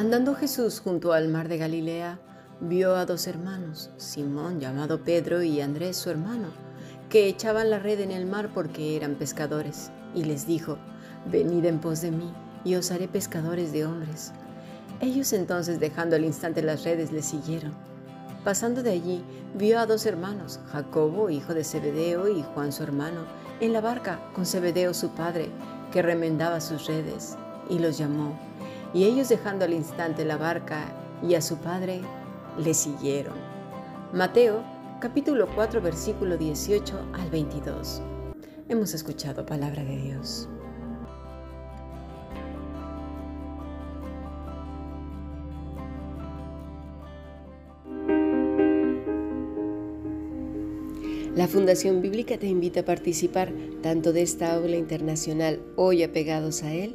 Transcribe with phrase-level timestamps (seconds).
[0.00, 2.18] Andando Jesús junto al mar de Galilea,
[2.62, 6.48] vio a dos hermanos, Simón llamado Pedro y Andrés su hermano,
[7.10, 10.78] que echaban la red en el mar porque eran pescadores, y les dijo,
[11.30, 12.32] Venid en pos de mí,
[12.64, 14.32] y os haré pescadores de hombres.
[15.02, 17.74] Ellos entonces, dejando al instante las redes, le siguieron.
[18.42, 19.22] Pasando de allí,
[19.54, 23.26] vio a dos hermanos, Jacobo, hijo de Zebedeo, y Juan su hermano,
[23.60, 25.50] en la barca con Zebedeo su padre,
[25.92, 27.36] que remendaba sus redes,
[27.68, 28.34] y los llamó
[28.92, 32.00] y ellos dejando al instante la barca y a su padre,
[32.58, 33.34] le siguieron.
[34.12, 34.62] Mateo
[35.00, 38.02] capítulo 4 versículo 18 al 22.
[38.68, 40.48] Hemos escuchado palabra de Dios.
[51.40, 56.74] La Fundación Bíblica te invita a participar tanto de esta aula internacional hoy apegados a
[56.74, 56.94] él,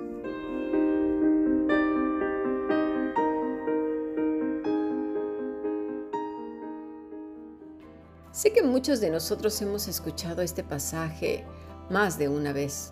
[8.41, 11.45] Sé que muchos de nosotros hemos escuchado este pasaje
[11.91, 12.91] más de una vez.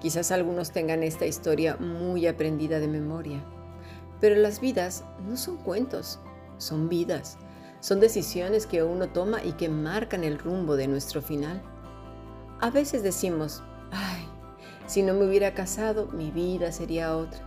[0.00, 3.44] Quizás algunos tengan esta historia muy aprendida de memoria.
[4.20, 6.20] Pero las vidas no son cuentos,
[6.58, 7.36] son vidas.
[7.80, 11.60] Son decisiones que uno toma y que marcan el rumbo de nuestro final.
[12.60, 14.24] A veces decimos, ay,
[14.86, 17.40] si no me hubiera casado, mi vida sería otra.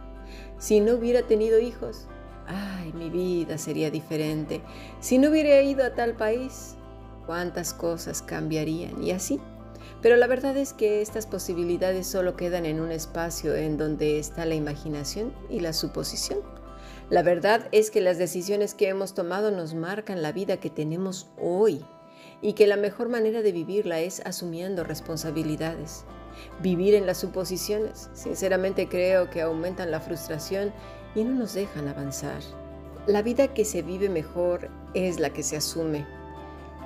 [0.58, 2.06] Si no hubiera tenido hijos,
[2.48, 4.62] ay, mi vida sería diferente.
[5.00, 6.76] Si no hubiera ido a tal país,
[7.30, 9.40] cuántas cosas cambiarían y así.
[10.02, 14.48] Pero la verdad es que estas posibilidades solo quedan en un espacio en donde está
[14.48, 16.40] la imaginación y la suposición.
[17.12, 21.28] La verdad es que las decisiones que hemos tomado nos marcan la vida que tenemos
[21.40, 21.86] hoy
[22.42, 26.06] y que la mejor manera de vivirla es asumiendo responsabilidades.
[26.64, 30.74] Vivir en las suposiciones, sinceramente creo que aumentan la frustración
[31.14, 32.42] y no nos dejan avanzar.
[33.06, 36.08] La vida que se vive mejor es la que se asume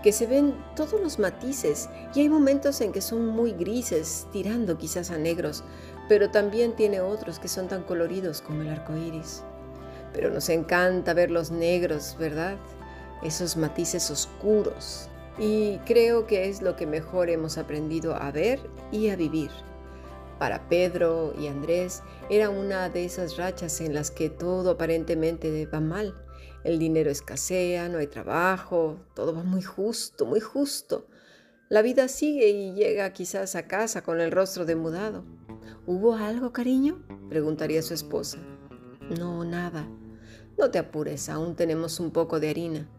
[0.03, 4.78] que se ven todos los matices y hay momentos en que son muy grises, tirando
[4.78, 5.64] quizás a negros,
[6.09, 9.44] pero también tiene otros que son tan coloridos como el arco iris.
[10.13, 12.58] Pero nos encanta ver los negros, ¿verdad?
[13.24, 15.08] Esos matices oscuros.
[15.40, 18.59] Y creo que es lo que mejor hemos aprendido a ver
[18.92, 19.50] y a vivir.
[20.38, 25.80] Para Pedro y Andrés era una de esas rachas en las que todo aparentemente va
[25.80, 26.13] mal
[26.63, 31.07] el dinero escasea, no hay trabajo, todo va muy justo, muy justo.
[31.69, 35.25] La vida sigue y llega quizás a casa con el rostro demudado.
[35.85, 37.03] ¿Hubo algo, cariño?
[37.29, 38.38] preguntaría su esposa.
[39.18, 39.88] No, nada.
[40.57, 42.90] No te apures, aún tenemos un poco de harina.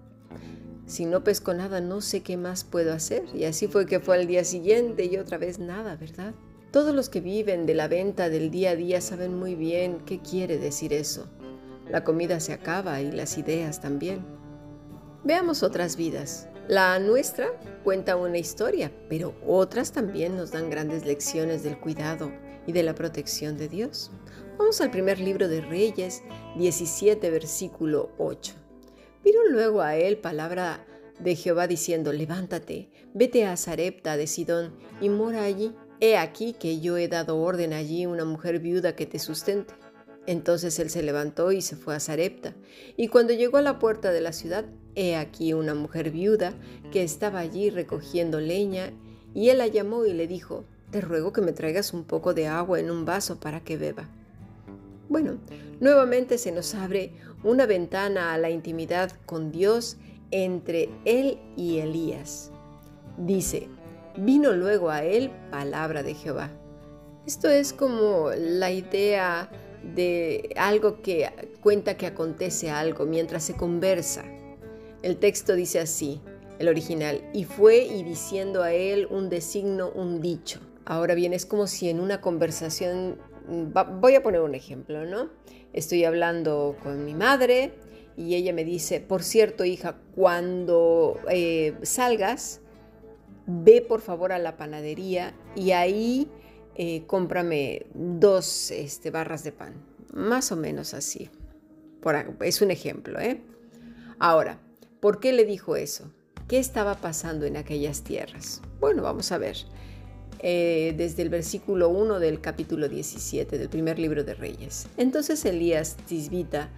[0.87, 3.25] Si no pesco nada, no sé qué más puedo hacer.
[3.35, 6.35] Y así fue que fue al día siguiente y otra vez nada, ¿verdad?
[6.73, 10.19] Todos los que viven de la venta del día a día saben muy bien qué
[10.19, 11.29] quiere decir eso.
[11.89, 14.25] La comida se acaba y las ideas también.
[15.23, 16.49] Veamos otras vidas.
[16.69, 17.49] La nuestra
[17.83, 22.33] cuenta una historia, pero otras también nos dan grandes lecciones del cuidado
[22.67, 24.11] y de la protección de Dios.
[24.57, 26.23] Vamos al primer libro de Reyes
[26.57, 28.55] 17, versículo 8.
[29.23, 30.87] Vino luego a él palabra
[31.19, 35.75] de Jehová diciendo, levántate, vete a Zarepta de Sidón y mora allí.
[36.01, 39.75] He aquí que yo he dado orden allí una mujer viuda que te sustente.
[40.27, 42.55] Entonces él se levantó y se fue a Sarepta.
[42.97, 44.65] Y cuando llegó a la puerta de la ciudad,
[44.95, 46.55] he aquí una mujer viuda
[46.93, 48.93] que estaba allí recogiendo leña,
[49.35, 52.47] y él la llamó y le dijo, Te ruego que me traigas un poco de
[52.47, 54.09] agua en un vaso para que beba.
[55.09, 55.39] Bueno,
[55.81, 57.13] nuevamente se nos abre
[57.43, 59.99] una ventana a la intimidad con Dios
[60.31, 62.51] entre él y Elías.
[63.19, 63.69] Dice,
[64.17, 66.51] vino luego a él palabra de Jehová.
[67.27, 69.51] Esto es como la idea
[69.95, 74.25] de algo que cuenta que acontece algo mientras se conversa.
[75.03, 76.21] El texto dice así,
[76.59, 80.61] el original, y fue y diciendo a él un designo, un dicho.
[80.85, 83.19] Ahora bien, es como si en una conversación,
[84.01, 85.31] voy a poner un ejemplo, ¿no?
[85.73, 87.73] Estoy hablando con mi madre
[88.17, 92.61] y ella me dice, por cierto, hija, cuando eh, salgas,
[93.47, 96.31] ve por favor a la panadería y ahí
[96.75, 99.75] eh, cómprame dos este, barras de pan.
[100.13, 101.31] Más o menos así.
[102.01, 103.41] Por, es un ejemplo, ¿eh?
[104.19, 104.59] Ahora,
[105.01, 106.11] ¿por qué le dijo eso?
[106.49, 108.61] ¿Qué estaba pasando en aquellas tierras?
[108.81, 109.57] Bueno, vamos a ver.
[110.41, 114.87] Eh, desde el versículo 1 del capítulo 17 del primer libro de Reyes.
[114.99, 116.69] Entonces Elías Tisbita,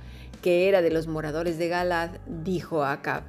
[0.40, 3.24] que era de los moradores de Galad, dijo a Acab,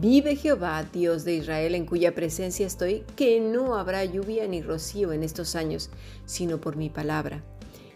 [0.00, 5.12] Vive Jehová, Dios de Israel, en cuya presencia estoy, que no habrá lluvia ni rocío
[5.12, 5.90] en estos años,
[6.24, 7.42] sino por mi palabra.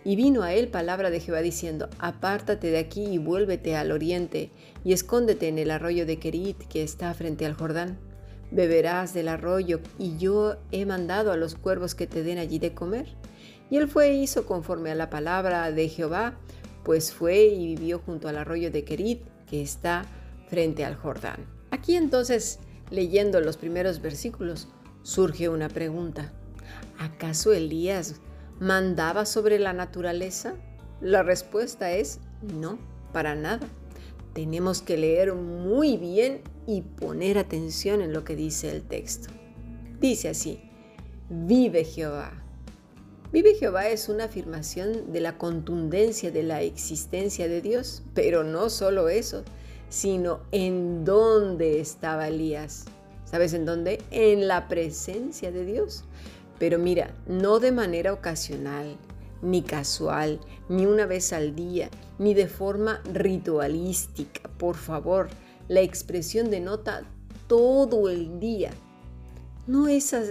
[0.05, 4.51] Y vino a él palabra de Jehová diciendo, Apártate de aquí y vuélvete al oriente,
[4.85, 7.99] y escóndete en el arroyo de Kerit que está frente al Jordán
[8.51, 12.75] beberás del arroyo, y yo he mandado a los cuervos que te den allí de
[12.75, 13.07] comer.
[13.71, 16.35] Y él fue e hizo conforme a la palabra de Jehová,
[16.85, 20.05] pues fue y vivió junto al arroyo de Kerit, que está
[20.49, 21.56] frente al Jordán.
[21.77, 22.59] Aquí entonces,
[22.91, 24.67] leyendo los primeros versículos,
[25.03, 26.33] surge una pregunta.
[26.99, 28.15] ¿Acaso Elías
[28.59, 30.55] mandaba sobre la naturaleza?
[31.03, 32.79] La respuesta es no,
[33.13, 33.69] para nada.
[34.33, 39.29] Tenemos que leer muy bien y poner atención en lo que dice el texto.
[40.01, 40.63] Dice así,
[41.29, 42.43] vive Jehová.
[43.33, 48.71] Vive Jehová es una afirmación de la contundencia de la existencia de Dios, pero no
[48.71, 49.45] solo eso,
[49.89, 52.85] sino en dónde estaba Elías.
[53.25, 54.03] ¿Sabes en dónde?
[54.11, 56.05] En la presencia de Dios.
[56.59, 58.97] Pero mira, no de manera ocasional,
[59.43, 64.49] ni casual, ni una vez al día, ni de forma ritualística.
[64.59, 65.29] Por favor,
[65.69, 67.03] la expresión denota
[67.47, 68.71] todo el día.
[69.67, 70.23] No esa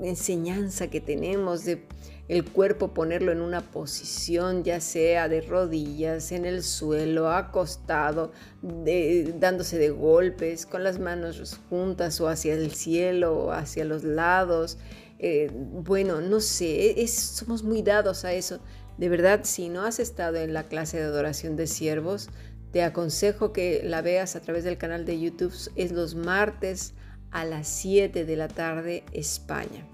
[0.00, 1.86] enseñanza que tenemos de
[2.28, 8.32] el cuerpo ponerlo en una posición, ya sea de rodillas, en el suelo, acostado,
[8.62, 14.76] dándose de golpes, con las manos juntas o hacia el cielo o hacia los lados.
[15.18, 18.60] Eh, bueno, no sé, somos muy dados a eso.
[18.98, 22.28] De verdad, si no has estado en la clase de adoración de siervos,
[22.72, 25.54] te aconsejo que la veas a través del canal de YouTube.
[25.76, 26.92] Es los martes
[27.30, 29.86] a las 7 de la tarde España.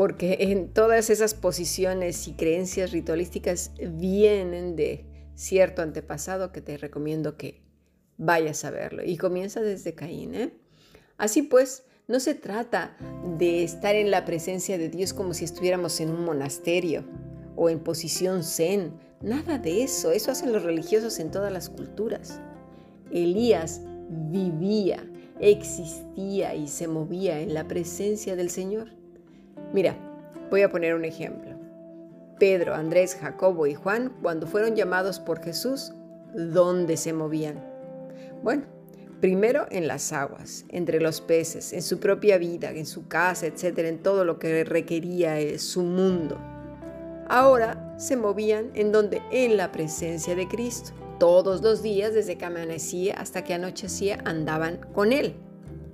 [0.00, 5.04] Porque en todas esas posiciones y creencias ritualísticas vienen de
[5.34, 7.60] cierto antepasado que te recomiendo que
[8.16, 9.02] vayas a verlo.
[9.04, 10.34] Y comienza desde Caín.
[10.34, 10.54] ¿eh?
[11.18, 12.96] Así pues, no se trata
[13.36, 17.04] de estar en la presencia de Dios como si estuviéramos en un monasterio
[17.54, 22.40] o en posición zen Nada de eso, eso hacen los religiosos en todas las culturas.
[23.12, 25.06] Elías vivía,
[25.40, 28.98] existía y se movía en la presencia del Señor.
[29.72, 29.96] Mira,
[30.50, 31.50] voy a poner un ejemplo.
[32.38, 35.92] Pedro, Andrés, Jacobo y Juan, cuando fueron llamados por Jesús,
[36.34, 37.62] ¿dónde se movían?
[38.42, 38.64] Bueno,
[39.20, 43.88] primero en las aguas, entre los peces, en su propia vida, en su casa, etcétera,
[43.88, 46.38] en todo lo que requería su mundo.
[47.28, 50.92] Ahora se movían en donde en la presencia de Cristo.
[51.20, 55.34] Todos los días, desde que amanecía hasta que anochecía, andaban con Él.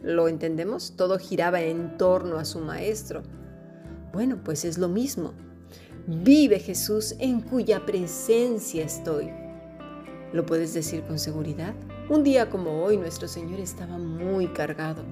[0.03, 0.95] ¿Lo entendemos?
[0.97, 3.23] Todo giraba en torno a su Maestro.
[4.17, 5.35] Bueno, pues es lo mismo.
[6.07, 9.29] Vive Jesús en cuya presencia estoy.
[10.33, 11.75] ¿Lo puedes decir con seguridad?
[12.09, 15.03] Un día como hoy nuestro Señor estaba muy cargado.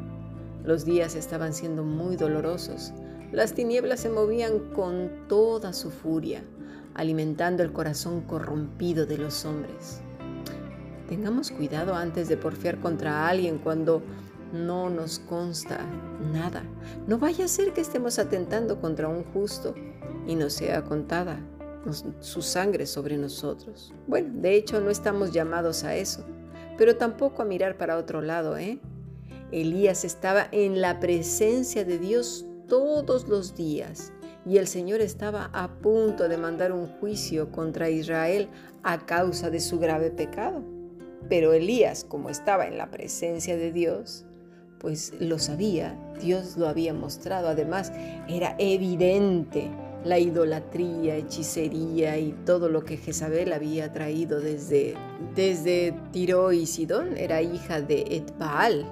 [0.65, 2.95] Los días estaban siendo muy dolorosos.
[3.31, 6.43] Las tinieblas se movían con toda su furia,
[6.95, 10.01] alimentando el corazón corrompido de los hombres.
[11.11, 14.03] Tengamos cuidado antes de porfiar contra alguien cuando
[14.55, 15.85] no nos consta
[16.33, 16.63] nada.
[17.07, 19.75] No vaya a ser que estemos atentando contra un justo
[20.27, 21.39] y no sea contada
[22.21, 23.93] su sangre sobre nosotros.
[24.07, 26.25] Bueno, de hecho no estamos llamados a eso,
[26.79, 28.79] pero tampoco a mirar para otro lado, ¿eh?
[29.53, 34.13] Elías estaba en la presencia de Dios todos los días
[34.47, 38.49] y el Señor estaba a punto de mandar un juicio contra Israel
[38.83, 40.63] a causa de su grave pecado.
[41.29, 44.27] Pero Elías, como estaba en la presencia de Dios,
[44.85, 47.49] pues lo sabía, Dios lo había mostrado.
[47.49, 47.91] Además,
[48.29, 49.71] era evidente
[50.05, 54.95] la idolatría, hechicería y todo lo que Jezabel había traído desde,
[55.35, 57.17] desde Tiro y Sidón.
[57.17, 58.85] Era hija de Etbaal,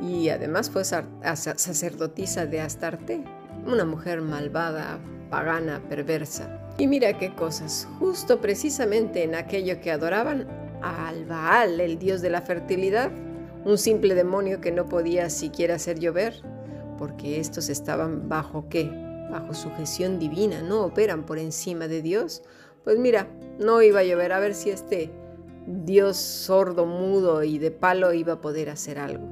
[0.00, 3.22] y además fue sacerdotisa de Astarte,
[3.66, 6.58] una mujer malvada, pagana, perversa.
[6.78, 10.48] Y mira qué cosas, justo precisamente en aquello que adoraban
[10.80, 13.10] al Baal, el dios de la fertilidad,
[13.64, 16.42] un simple demonio que no podía siquiera hacer llover,
[16.98, 18.90] porque estos estaban bajo qué?
[19.30, 22.42] Bajo sujeción divina, no operan por encima de Dios.
[22.84, 23.28] Pues mira,
[23.58, 25.10] no iba a llover, a ver si este
[25.66, 29.26] Dios sordo, mudo y de palo iba a poder hacer algo.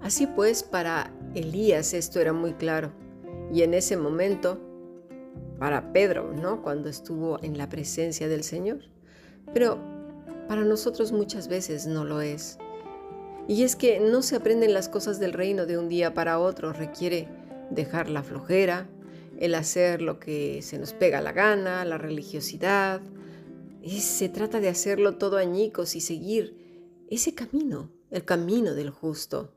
[0.00, 2.92] Así pues, para Elías esto era muy claro.
[3.52, 4.60] Y en ese momento,
[5.58, 6.62] para Pedro, ¿no?
[6.62, 8.80] Cuando estuvo en la presencia del Señor.
[9.52, 9.78] Pero
[10.48, 12.58] para nosotros muchas veces no lo es.
[13.48, 16.72] Y es que no se aprenden las cosas del reino de un día para otro,
[16.72, 17.28] requiere
[17.70, 18.88] dejar la flojera,
[19.38, 23.00] el hacer lo que se nos pega la gana, la religiosidad.
[23.82, 26.56] Y se trata de hacerlo todo añicos y seguir
[27.08, 29.52] ese camino, el camino del justo.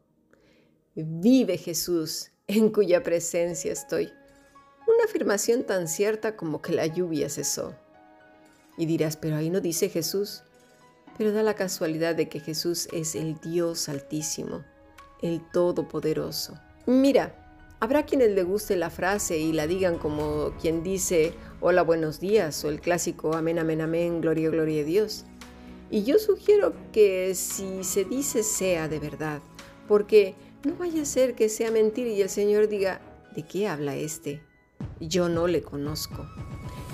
[0.94, 4.12] Vive Jesús, en cuya presencia estoy.
[4.88, 7.76] Una afirmación tan cierta como que la lluvia cesó.
[8.78, 10.44] Y dirás, pero ahí no dice Jesús.
[11.20, 14.64] Pero da la casualidad de que Jesús es el Dios altísimo,
[15.22, 16.58] el Todopoderoso.
[16.86, 17.36] Mira,
[17.82, 22.64] habrá quienes le guste la frase y la digan como quien dice hola buenos días
[22.64, 25.26] o el clásico amén amén amén gloria gloria a Dios.
[25.92, 29.42] Y yo sugiero que si se dice sea de verdad,
[29.90, 33.02] porque no vaya a ser que sea mentira y el Señor diga,
[33.36, 34.42] ¿de qué habla este?
[35.02, 36.26] Yo no le conozco.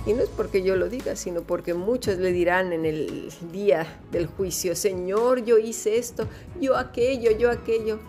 [0.05, 4.01] Y no es porque yo lo diga, sino porque muchos le dirán en el día
[4.11, 6.27] del juicio, Señor, yo hice esto,
[6.61, 7.99] yo aquello, yo aquello.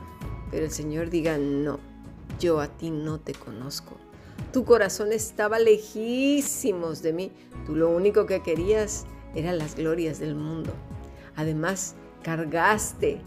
[0.50, 1.80] Pero el Señor diga, no,
[2.38, 3.96] yo a ti no te conozco.
[4.52, 7.32] Tu corazón estaba lejísimos de mí.
[7.64, 10.72] Tú lo único que querías eran las glorias del mundo.
[11.34, 13.20] Además, cargaste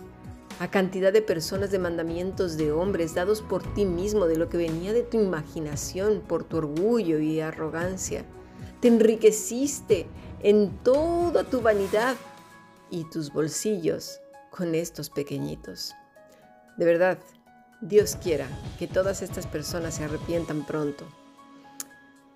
[0.59, 4.57] a cantidad de personas de mandamientos de hombres dados por ti mismo, de lo que
[4.57, 8.25] venía de tu imaginación, por tu orgullo y arrogancia.
[8.79, 10.07] Te enriqueciste
[10.41, 12.15] en toda tu vanidad
[12.89, 15.93] y tus bolsillos con estos pequeñitos.
[16.77, 17.19] De verdad,
[17.81, 18.47] Dios quiera
[18.77, 21.05] que todas estas personas se arrepientan pronto.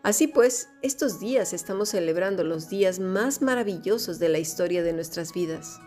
[0.03, 5.33] Así pues, estos días estamos celebrando los días más maravillosos de la historia de nuestras
[5.33, 5.79] vidas.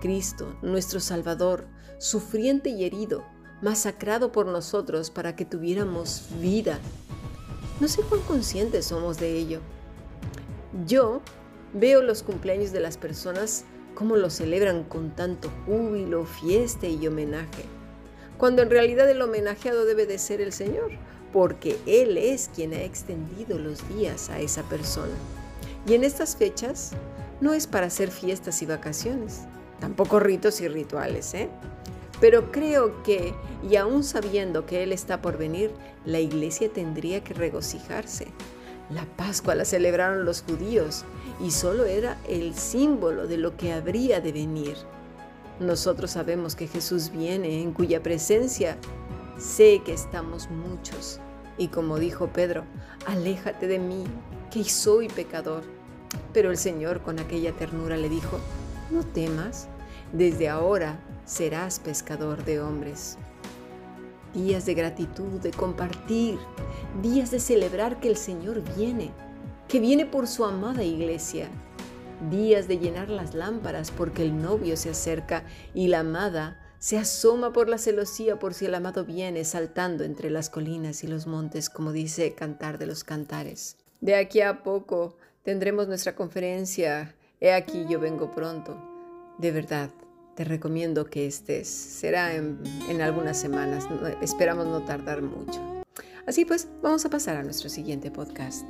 [0.00, 1.66] Cristo, nuestro Salvador,
[1.98, 3.24] sufriente y herido,
[3.60, 6.78] masacrado por nosotros para que tuviéramos vida.
[7.80, 9.60] No sé cuán conscientes somos de ello.
[10.86, 11.22] Yo
[11.72, 17.64] veo los cumpleaños de las personas como los celebran con tanto júbilo, fiesta y homenaje,
[18.38, 20.90] cuando en realidad el homenajeado debe de ser el Señor,
[21.32, 25.12] porque Él es quien ha extendido los días a esa persona.
[25.86, 26.92] Y en estas fechas
[27.40, 29.40] no es para hacer fiestas y vacaciones,
[29.80, 31.48] tampoco ritos y rituales, ¿eh?
[32.20, 33.34] Pero creo que,
[33.68, 35.70] y aún sabiendo que Él está por venir,
[36.04, 38.28] la iglesia tendría que regocijarse,
[38.90, 41.04] la Pascua la celebraron los judíos
[41.40, 44.76] y solo era el símbolo de lo que habría de venir.
[45.60, 48.76] Nosotros sabemos que Jesús viene, en cuya presencia
[49.38, 51.20] sé que estamos muchos.
[51.56, 52.64] Y como dijo Pedro,
[53.06, 54.04] aléjate de mí,
[54.50, 55.62] que soy pecador.
[56.32, 58.40] Pero el Señor con aquella ternura le dijo,
[58.90, 59.68] no temas,
[60.12, 60.98] desde ahora
[61.30, 63.16] serás pescador de hombres
[64.34, 66.38] días de gratitud, de compartir,
[67.02, 69.10] días de celebrar que el Señor viene,
[69.68, 71.48] que viene por su amada iglesia,
[72.30, 75.44] días de llenar las lámparas porque el novio se acerca
[75.74, 80.30] y la amada se asoma por la celosía por si el amado viene saltando entre
[80.30, 83.76] las colinas y los montes, como dice Cantar de los Cantares.
[84.00, 87.14] De aquí a poco tendremos nuestra conferencia.
[87.40, 88.78] He aquí yo vengo pronto.
[89.38, 89.90] De verdad,
[90.40, 91.68] te recomiendo que estés.
[91.68, 92.62] Será en,
[93.02, 93.84] algunas semanas,
[94.22, 95.60] esperamos no tardar mucho.
[96.26, 98.64] Así pues, vamos a pasar a nuestro siguiente podcast.